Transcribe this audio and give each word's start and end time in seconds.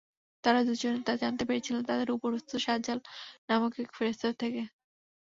তাঁরা 0.43 0.61
দুজন 0.67 0.95
তা 1.03 1.13
জানতে 1.21 1.43
পেরেছিলেন 1.47 1.83
তাদের 1.89 2.09
উপরস্থ 2.11 2.51
শাজাল 2.65 2.99
নামক 3.49 3.73
এক 3.79 3.89
ফেরেশতা 3.95 4.29
থেকে। 4.41 4.61